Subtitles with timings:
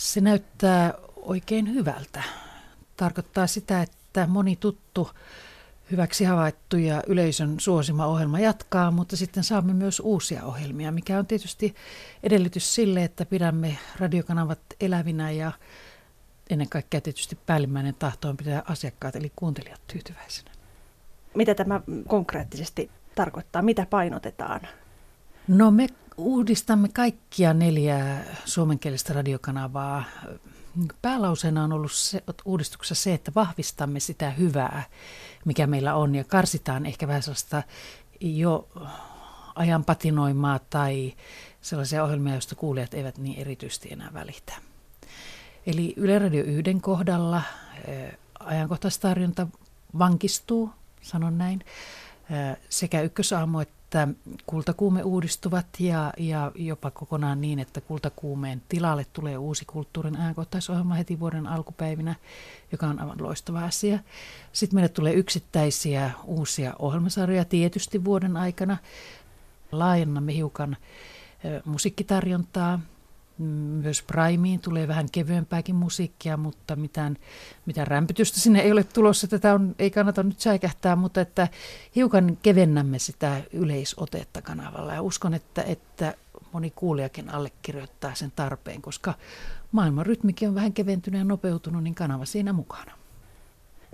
[0.00, 2.22] Se näyttää oikein hyvältä.
[2.96, 5.10] Tarkoittaa sitä, että moni tuttu
[5.90, 11.26] hyväksi havaittu ja yleisön suosima ohjelma jatkaa, mutta sitten saamme myös uusia ohjelmia, mikä on
[11.26, 11.74] tietysti
[12.22, 15.52] edellytys sille, että pidämme radiokanavat elävinä ja
[16.50, 20.50] ennen kaikkea tietysti päällimmäinen tahto on pitää asiakkaat eli kuuntelijat tyytyväisenä.
[21.34, 23.62] Mitä tämä konkreettisesti tarkoittaa?
[23.62, 24.60] Mitä painotetaan?
[25.48, 25.86] No me
[26.20, 30.04] uudistamme kaikkia neljää suomenkielistä radiokanavaa.
[31.02, 34.82] Päälauseena on ollut se, uudistuksessa se, että vahvistamme sitä hyvää,
[35.44, 37.62] mikä meillä on ja karsitaan ehkä vähän sellaista
[38.20, 38.68] jo
[39.54, 41.14] ajan patinoimaa tai
[41.60, 44.52] sellaisia ohjelmia, joista kuulijat eivät niin erityisesti enää välitä.
[45.66, 47.42] Eli Yle Radio 1 kohdalla
[47.84, 49.46] eh, ajankohtaistarjonta
[49.98, 50.70] vankistuu,
[51.02, 51.64] sanon näin,
[52.30, 53.79] eh, sekä ykkösaamu että
[54.46, 61.20] kultakuume uudistuvat ja, ja jopa kokonaan niin, että kultakuumeen tilalle tulee uusi kulttuurin ajankohtaisohjelma heti
[61.20, 62.14] vuoden alkupäivinä,
[62.72, 63.98] joka on aivan loistava asia.
[64.52, 68.76] Sitten meille tulee yksittäisiä uusia ohjelmasarjoja tietysti vuoden aikana.
[69.72, 70.76] Laajennamme hiukan
[71.64, 72.80] musiikkitarjontaa
[73.42, 77.16] myös Primeen tulee vähän kevyempääkin musiikkia, mutta mitään,
[77.66, 79.28] mitään rämpytystä sinne ei ole tulossa.
[79.28, 81.48] Tätä on, ei kannata nyt säikähtää, mutta että
[81.96, 84.94] hiukan kevennämme sitä yleisotetta kanavalla.
[84.94, 86.14] Ja uskon, että, että
[86.52, 89.14] moni kuulijakin allekirjoittaa sen tarpeen, koska
[89.72, 92.92] maailman rytmikin on vähän keventynyt ja nopeutunut, niin kanava siinä mukana.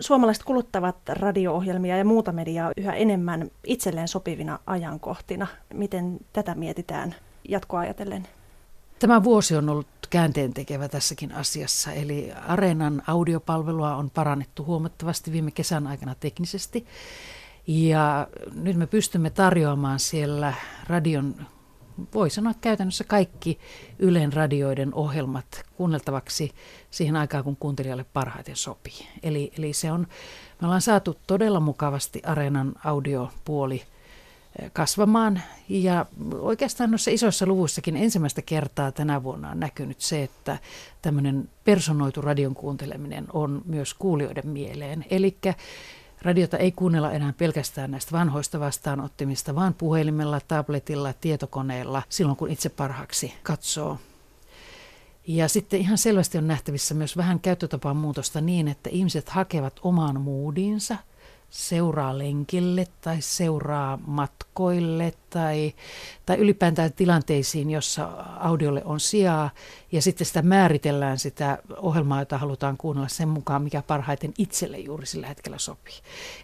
[0.00, 5.46] Suomalaiset kuluttavat radio-ohjelmia ja muuta mediaa yhä enemmän itselleen sopivina ajankohtina.
[5.74, 7.14] Miten tätä mietitään
[7.48, 8.28] jatkoa ajatellen?
[9.00, 15.50] Tämä vuosi on ollut käänteen tekevä tässäkin asiassa, eli Areenan audiopalvelua on parannettu huomattavasti viime
[15.50, 16.86] kesän aikana teknisesti.
[17.66, 20.54] Ja nyt me pystymme tarjoamaan siellä
[20.86, 21.46] radion,
[22.14, 23.58] voi sanoa käytännössä kaikki
[23.98, 26.52] Ylen radioiden ohjelmat kuunneltavaksi
[26.90, 29.08] siihen aikaan, kun kuuntelijalle parhaiten sopii.
[29.22, 30.06] Eli, eli se on,
[30.60, 33.82] me ollaan saatu todella mukavasti Areenan audiopuoli–
[34.72, 35.42] kasvamaan.
[35.68, 36.06] Ja
[36.38, 40.58] oikeastaan noissa isoissa luvuissakin ensimmäistä kertaa tänä vuonna on näkynyt se, että
[41.02, 45.04] tämmöinen personoitu radion kuunteleminen on myös kuulijoiden mieleen.
[45.10, 45.36] Eli
[46.22, 52.68] radiota ei kuunnella enää pelkästään näistä vanhoista vastaanottimista, vaan puhelimella, tabletilla, tietokoneella silloin, kun itse
[52.68, 53.98] parhaaksi katsoo.
[55.26, 60.20] Ja sitten ihan selvästi on nähtävissä myös vähän käyttötapaan muutosta niin, että ihmiset hakevat omaan
[60.20, 60.96] moodiinsa–
[61.50, 65.74] seuraa lenkille tai seuraa matkoille tai,
[66.26, 68.04] tai ylipäätään tilanteisiin, jossa
[68.40, 69.50] audiolle on sijaa
[69.92, 75.06] ja sitten sitä määritellään sitä ohjelmaa, jota halutaan kuunnella sen mukaan, mikä parhaiten itselle juuri
[75.06, 75.94] sillä hetkellä sopii.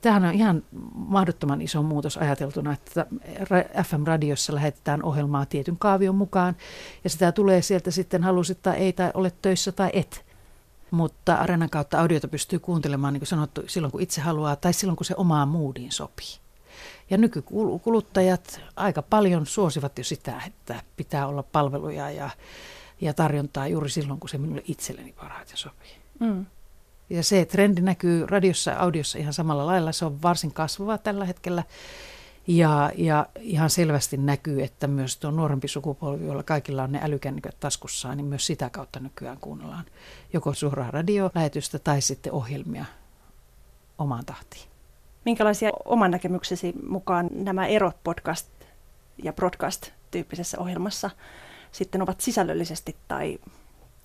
[0.00, 0.62] Tämähän on ihan
[0.94, 3.06] mahdottoman iso muutos ajateltuna, että
[3.84, 6.56] FM-radiossa lähetetään ohjelmaa tietyn kaavion mukaan
[7.04, 10.29] ja sitä tulee sieltä sitten halusit tai ei tai olet töissä tai et.
[10.90, 14.96] Mutta Arenan kautta audiota pystyy kuuntelemaan, niin kuin sanottu, silloin kun itse haluaa tai silloin
[14.96, 16.38] kun se omaan moodiin sopii.
[17.10, 22.30] Ja nykykuluttajat aika paljon suosivat jo sitä, että pitää olla palveluja ja,
[23.00, 25.96] ja tarjontaa juuri silloin, kun se minulle itselleni parhaiten sopii.
[26.18, 26.46] Mm.
[27.10, 29.92] Ja se trendi näkyy radiossa ja audiossa ihan samalla lailla.
[29.92, 31.64] Se on varsin kasvava tällä hetkellä.
[32.50, 37.56] Ja, ja ihan selvästi näkyy, että myös tuo nuorempi sukupolvi, jolla kaikilla on ne älykännykät
[37.60, 39.84] taskussaan, niin myös sitä kautta nykyään kuunnellaan
[40.32, 42.84] joko suoraa radiolähetystä tai sitten ohjelmia
[43.98, 44.68] omaan tahtiin.
[45.24, 48.66] Minkälaisia oman näkemyksesi mukaan nämä erot podcast-
[49.24, 51.10] ja broadcast-tyyppisessä ohjelmassa
[51.72, 53.38] sitten ovat sisällöllisesti tai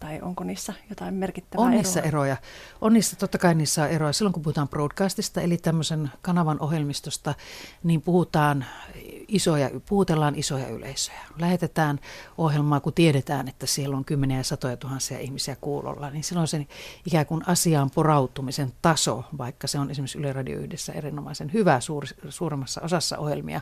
[0.00, 1.82] tai onko niissä jotain merkittävää On eroa?
[1.82, 2.36] niissä eroja.
[2.80, 4.12] On niissä, totta kai niissä on eroja.
[4.12, 7.34] Silloin kun puhutaan broadcastista, eli tämmöisen kanavan ohjelmistosta,
[7.82, 8.64] niin puhutaan
[9.28, 11.20] isoja, puhutellaan isoja yleisöjä.
[11.38, 12.00] Lähetetään
[12.38, 16.68] ohjelmaa, kun tiedetään, että siellä on kymmeniä ja satoja tuhansia ihmisiä kuulolla, niin silloin sen
[17.06, 22.04] ikään kuin asiaan porautumisen taso, vaikka se on esimerkiksi Yle Radio yhdessä erinomaisen hyvä suur,
[22.28, 23.60] suuremmassa osassa ohjelmia,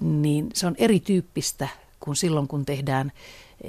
[0.00, 1.68] niin se on erityyppistä
[2.00, 3.12] kuin silloin, kun tehdään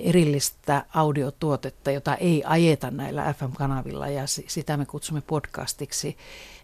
[0.03, 6.17] erillistä audiotuotetta, jota ei ajeta näillä FM-kanavilla ja sitä me kutsumme podcastiksi,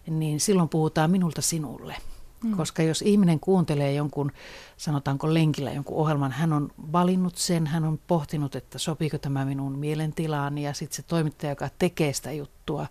[0.06, 1.96] niin silloin puhutaan minulta sinulle.
[2.44, 2.56] Mm.
[2.56, 4.32] Koska jos ihminen kuuntelee jonkun,
[4.76, 9.78] sanotaanko lenkillä jonkun ohjelman, hän on valinnut sen, hän on pohtinut, että sopiiko tämä minun
[9.78, 12.86] mielentilaan ja sitten se toimittaja, joka tekee sitä juttua,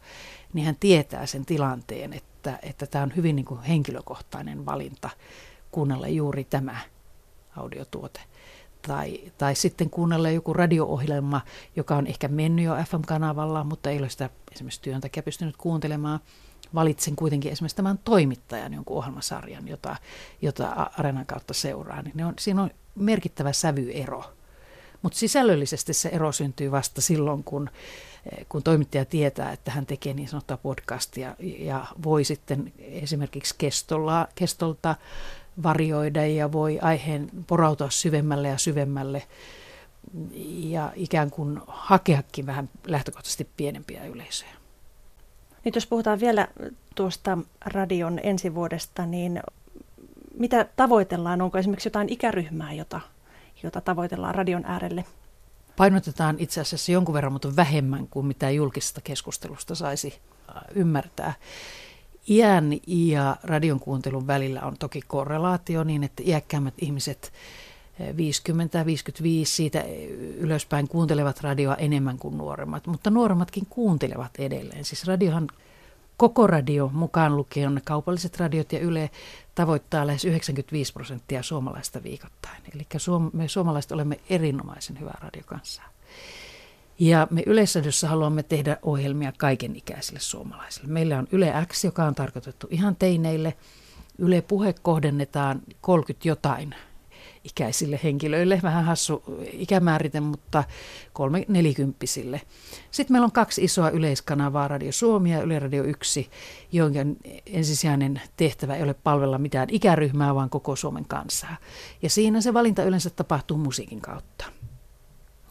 [0.54, 5.10] niin hän tietää sen tilanteen, että, että tämä on hyvin niin kuin henkilökohtainen valinta
[5.72, 6.78] kuunnella juuri tämä
[7.58, 8.22] audiotuote
[8.88, 11.42] tai, tai sitten kuunnella joku radio-ohjelma,
[11.76, 16.20] joka on ehkä mennyt jo FM-kanavalla, mutta ei ole sitä esimerkiksi työn takia pystynyt kuuntelemaan.
[16.76, 19.96] Valitsen kuitenkin esimerkiksi tämän toimittajan jonkun ohjelmasarjan, jota,
[20.42, 22.02] jota Arenan kautta seuraa.
[22.02, 24.24] Niin ne on, siinä on merkittävä sävyero.
[25.02, 27.70] Mutta sisällöllisesti se ero syntyy vasta silloin, kun,
[28.32, 34.28] eh, kun toimittaja tietää, että hän tekee niin sanottua podcastia ja voi sitten esimerkiksi kestolla,
[34.36, 34.96] kestolta
[35.64, 39.24] varjoida ja voi aiheen porautua syvemmälle ja syvemmälle
[40.48, 44.52] ja ikään kuin hakeakin vähän lähtökohtaisesti pienempiä yleisöjä.
[45.66, 46.48] Nyt jos puhutaan vielä
[46.96, 49.42] tuosta radion ensi vuodesta, niin
[50.38, 51.42] mitä tavoitellaan?
[51.42, 53.02] Onko esimerkiksi jotain ikäryhmää, jota,
[53.64, 55.06] jota tavoitellaan radion äärelle?
[55.78, 60.20] Painotetaan itse asiassa jonkun verran, mutta vähemmän kuin mitä julkisesta keskustelusta saisi
[60.50, 61.34] äh, ymmärtää.
[62.30, 67.34] Iän ja radion kuuntelun välillä on toki korrelaatio niin, että iäkkäämmät ihmiset
[68.00, 68.04] 50-55
[69.44, 69.84] siitä
[70.38, 74.86] ylöspäin kuuntelevat radioa enemmän kuin nuoremmat, mutta nuoremmatkin kuuntelevat edelleen.
[74.86, 75.48] Siis radiohan,
[76.22, 79.10] koko radio mukaan lukien kaupalliset radiot ja Yle
[79.56, 82.64] tavoittaa lähes 95 prosenttia suomalaista viikoittain.
[82.76, 82.88] Eli
[83.34, 85.82] me suomalaiset olemme erinomaisen hyvä radio kanssa.
[87.00, 90.88] Ja me Yleisradiossa haluamme tehdä ohjelmia kaikenikäisille suomalaisille.
[90.88, 93.54] Meillä on Yle X, joka on tarkoitettu ihan teineille.
[94.18, 96.76] Yle Puhe kohdennetaan 30 jotain
[97.44, 98.60] ikäisille henkilöille.
[98.64, 100.64] Vähän hassu ikämäärite, mutta
[101.14, 102.42] kolme nelikymppisille.
[102.92, 106.30] Sitten meillä on kaksi isoa yleiskanavaa, Radio Suomi ja Yle Radio 1,
[106.72, 107.00] jonka
[107.46, 111.58] ensisijainen tehtävä ei ole palvella mitään ikäryhmää, vaan koko Suomen kansaa.
[112.02, 114.46] Ja siinä se valinta yleensä tapahtuu musiikin kautta.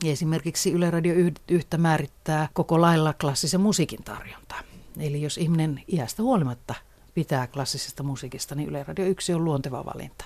[0.04, 1.14] Ja esimerkiksi Yle Radio
[1.48, 4.54] yhtä määrittää koko lailla klassisen musiikin tarjonta.
[4.98, 6.74] Eli jos ihminen iästä huolimatta
[7.14, 10.24] pitää klassisesta musiikista, niin Yle Radio 1 on luonteva valinta.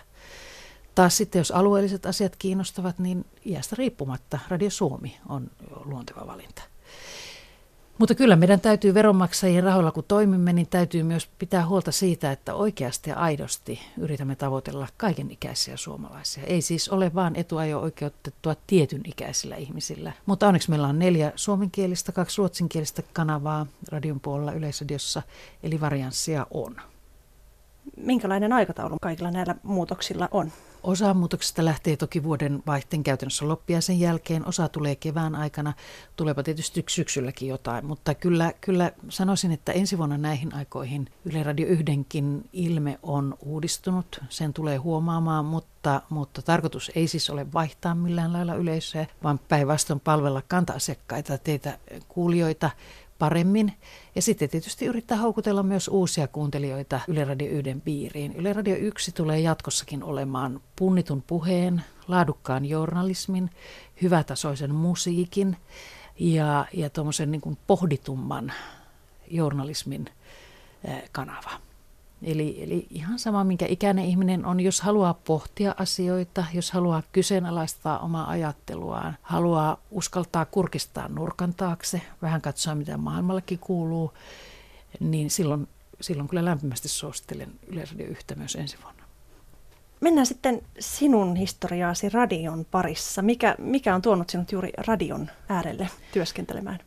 [0.95, 5.51] Taas sitten, jos alueelliset asiat kiinnostavat, niin iästä riippumatta Radio Suomi on
[5.85, 6.63] luonteva valinta.
[7.99, 12.55] Mutta kyllä meidän täytyy veronmaksajien rahoilla, kun toimimme, niin täytyy myös pitää huolta siitä, että
[12.55, 16.45] oikeasti ja aidosti yritämme tavoitella kaiken ikäisiä suomalaisia.
[16.45, 20.13] Ei siis ole vain etuajo oikeutettua tietyn ikäisillä ihmisillä.
[20.27, 25.23] Mutta onneksi meillä on neljä suomenkielistä, kaksi ruotsinkielistä kanavaa radion puolella yleisradiossa,
[25.63, 26.77] eli varianssia on.
[27.97, 30.53] Minkälainen aikataulu kaikilla näillä muutoksilla on?
[30.85, 35.73] Osa muutoksista lähtee toki vuoden vaihteen käytännössä loppiaisen jälkeen, osa tulee kevään aikana,
[36.17, 41.67] tuleepa tietysti syksylläkin jotain, mutta kyllä, kyllä sanoisin, että ensi vuonna näihin aikoihin Yle Radio
[41.67, 48.33] yhdenkin ilme on uudistunut, sen tulee huomaamaan, mutta, mutta tarkoitus ei siis ole vaihtaa millään
[48.33, 51.79] lailla yleisöä, vaan päinvastoin palvella kanta-asiakkaita, teitä
[52.09, 52.71] kuulijoita,
[53.19, 53.73] paremmin.
[54.15, 58.37] Ja sitten tietysti yrittää houkutella myös uusia kuuntelijoita Yle Radio 1 piiriin.
[58.37, 63.51] Yle Radio 1 tulee jatkossakin olemaan punnitun puheen, laadukkaan journalismin,
[64.03, 65.57] hyvätasoisen musiikin
[66.19, 68.53] ja, ja tuommoisen niin pohditumman
[69.31, 70.07] journalismin
[71.13, 71.51] kanava.
[72.25, 77.99] Eli, eli ihan sama, minkä ikäinen ihminen on, jos haluaa pohtia asioita, jos haluaa kyseenalaistaa
[77.99, 84.13] omaa ajatteluaan, haluaa uskaltaa kurkistaa nurkan taakse, vähän katsoa mitä maailmallakin kuuluu,
[85.01, 85.69] niin silloin,
[86.01, 89.05] silloin kyllä lämpimästi suosittelen Yleisradio yhtä myös ensi vuonna.
[90.01, 93.23] Mennään sitten sinun historiaasi radion parissa.
[93.23, 96.79] Mikä, mikä on tuonut sinut juuri radion äärelle työskentelemään?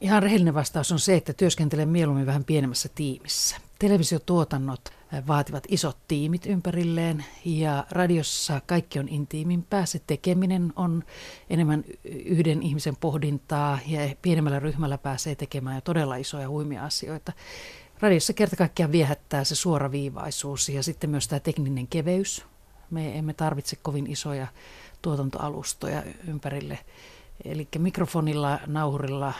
[0.00, 3.56] Ihan rehellinen vastaus on se, että työskentelen mieluummin vähän pienemmässä tiimissä.
[3.78, 4.80] Televisiotuotannot
[5.26, 9.86] vaativat isot tiimit ympärilleen ja radiossa kaikki on intiimimpää.
[9.86, 11.04] Se tekeminen on
[11.50, 17.32] enemmän yhden ihmisen pohdintaa ja pienemmällä ryhmällä pääsee tekemään jo todella isoja huimia asioita.
[18.00, 22.44] Radiossa kerta kaikkiaan viehättää se suoraviivaisuus ja sitten myös tämä tekninen keveys.
[22.90, 24.46] Me emme tarvitse kovin isoja
[25.02, 26.78] tuotantoalustoja ympärille.
[27.44, 29.32] Eli mikrofonilla, nauhurilla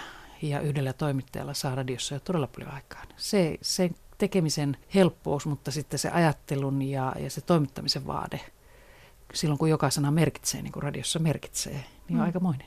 [0.42, 3.06] ja yhdellä toimittajalla saa radiossa jo todella paljon aikaan.
[3.16, 8.40] Se, se tekemisen helppous, mutta sitten se ajattelun ja, ja se toimittamisen vaade,
[9.34, 12.20] silloin kun joka sana merkitsee, niin kuin radiossa merkitsee, niin on mm.
[12.20, 12.66] aikamoinen.